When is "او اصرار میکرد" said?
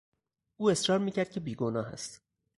0.57-1.29